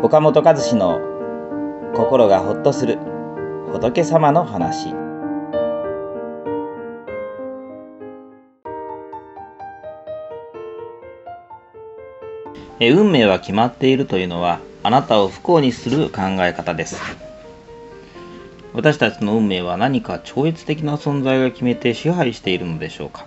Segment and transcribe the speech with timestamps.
[0.00, 1.00] 岡本和志の
[1.96, 2.98] 心がほっとする
[3.72, 4.94] 仏様の話。
[12.80, 17.02] 運命は決まっているというのはあなたを不幸にする考え方です。
[18.74, 23.26] 私たちの運命は何か超越的な存在が決めて支配しているのでしょうか。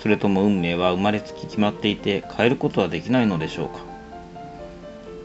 [0.00, 3.91] それとも運命は生まれつき決まっていて変えることはできないのでしょうか、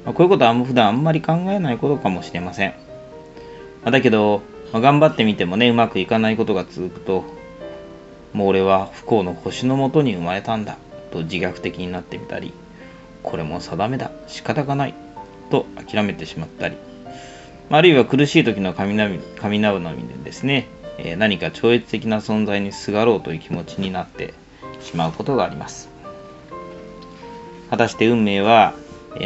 [0.07, 2.69] まあ、こういうことは普段あんまり考えないことかもしれません、
[3.83, 7.25] まあ、だけど、まあ、頑張ってみてもねうまくいかないことが続くと
[8.31, 10.77] もう俺は不幸の星のもとに生まれたんだ
[11.11, 12.53] と自虐的になってみたり
[13.21, 14.93] これも定めだ仕方がない
[15.51, 16.77] と諦めてしまったり
[17.69, 18.95] あるいは苦しい時の神
[19.35, 24.33] 神なみでですねえ何か超越的な存在にすがろうという気持ちになって
[24.79, 25.89] しまうことがあります。
[27.69, 28.73] 果たして運命は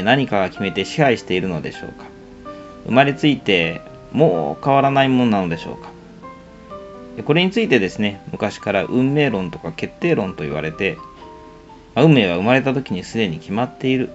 [0.03, 2.05] 何かが決めて支配しているのでしょうか？
[2.85, 5.91] 生まれついてもう変わらないものなのでしょうか？
[7.23, 10.97] これについてですね昔から運命論とか決定論と言われて
[11.95, 14.09] 運命は生まれた時にすでに決まっている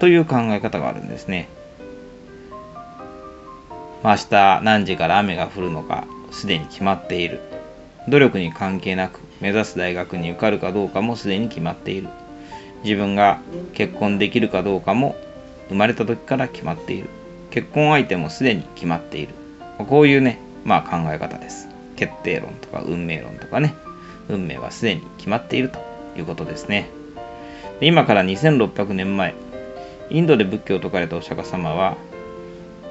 [0.00, 1.48] という考え方があるんですね。
[4.04, 7.40] 明日何時から雨が降るのかすでに決まっている。
[8.08, 12.08] 努力に関係なく目指す大学に受かるかどうかもすでに決まっている。
[12.84, 13.40] 自分が
[13.74, 15.16] 結婚できるかどうかも
[15.68, 17.08] 生まれた時から決まっている。
[17.50, 19.34] 結婚相手もすでに決まっている。
[19.78, 21.68] こういうねまあ考え方です。
[21.96, 23.74] 決定論とか運命論とかね。
[24.28, 25.78] 運命はすでに決まっていると
[26.16, 26.90] いうことですね。
[27.80, 29.34] で今から2600年前
[30.10, 31.96] インドで仏教を説かれたお釈迦様は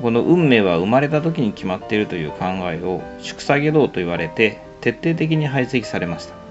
[0.02, 6.47] この運命は生まれた時に決まっているという考えを祝下下道と言われて徹底的に排斥されました。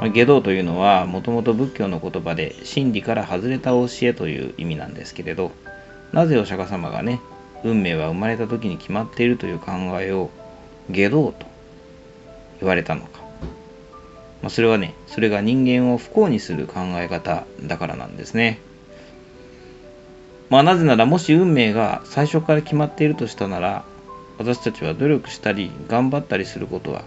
[0.00, 5.52] ま下道というのはもともと仏教の言葉で真理から外れた教えという意味なんですけれど
[6.12, 7.20] なぜお釈迦様がね
[7.64, 10.30] 運命は生まれた時に決まっているという考えを
[10.90, 11.46] 下道と
[12.60, 13.20] 言われたのか、
[14.42, 18.60] まあ、それはねそれが人間を不幸にする考え方だからなんですね。
[20.48, 23.84] まあなぜならもし運命が最初から決まっているとしたなら
[24.38, 27.02] 私たちは努力したり頑張ったりすることは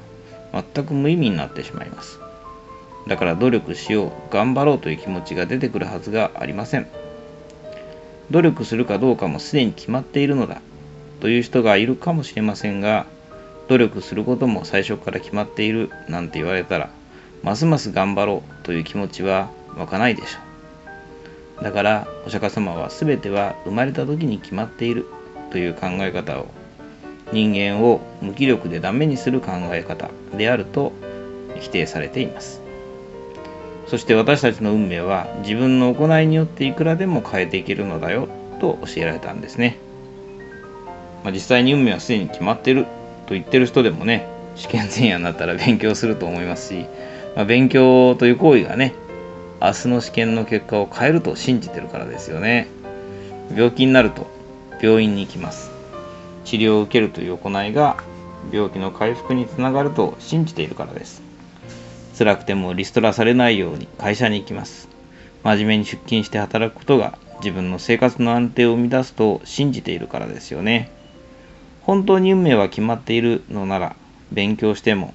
[0.52, 2.20] 全く無意味になってしまいます。
[3.08, 6.88] だから努力しよう頑張ろうという気持ちが出てくるはずがありません。
[8.32, 10.62] 努力するかどうかもすでに決まっているのだ。
[11.20, 13.06] という人がいるかもしれませんが
[13.68, 16.90] 努力することも最初から決まっているなんて言われたら
[17.44, 20.40] ますます頑張ろうという気持ちは湧かないでしょ
[21.62, 21.64] う。
[21.64, 25.06] だからお釈迦様は全ては生まれた時に決まっている
[25.52, 26.48] という考え方を
[27.32, 30.94] 人間を無気力でダメにする考え方であると
[31.60, 32.59] 否定されています。
[33.90, 38.28] そして私たちの運命は自分の行いによっていくらでも変えていけるのだよ
[38.60, 39.80] と教えられたんですね、
[41.24, 42.86] まあ、実際に運命はすでに決まってる
[43.26, 46.86] と言ってる人でもね試験前夜になったら勉強すると思いますし、
[47.36, 48.94] まあ、勉強という行為がね
[49.62, 52.68] 明日の試験の結果を変えると信じてるからですよね。
[53.54, 54.28] 病気になると
[54.82, 55.70] 病院に行きます。
[56.46, 57.98] 治療を受けるという行いが
[58.54, 61.29] 病気の回復につながると信じているからです。
[62.20, 64.90] 辛くてもリストラされないように会社に行きます。
[65.46, 70.92] 真面目に出勤して働くことが自分の生活の安定を生み出すと信じているからですよね。
[71.84, 73.96] 本当に運命は決まっているのなら
[74.34, 75.14] 勉強しても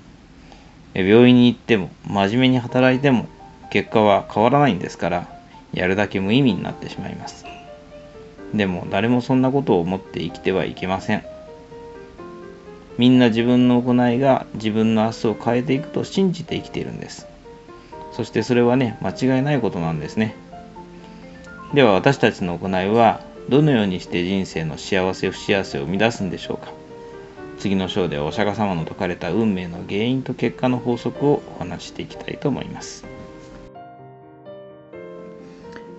[0.95, 3.29] 病院に行っても真面目に働いても
[3.71, 5.29] 結果は変わらないんですから
[5.75, 7.45] やるだけ無意味になってしまいます。
[8.55, 11.34] でも誰もそんなことを思って生きてはいけません。
[12.97, 17.27] みんな自分の行いが自分の明日を変えていくと信じて生きているんです。
[18.13, 20.37] そしてそれはね、間違いないことなんですね。
[21.75, 26.73] では私たちの行いはどのようにして人生の幸せ不幸せを生み出すんでしょうか
[27.59, 33.05] 次の章ではお釈迦様の説かれた運命の原因と結果の法則をお話していきたいと思います。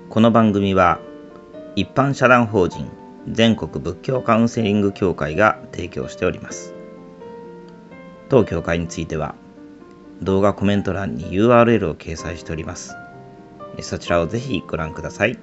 [0.09, 0.99] この番組は
[1.75, 2.89] 一般社団法人
[3.29, 6.74] 全国仏教カウンセリング協会が提供しております。
[8.29, 9.35] 当協会については
[10.21, 12.95] 動画コメント欄に URL を掲載しております。
[13.81, 15.37] そちらをぜひご覧ください。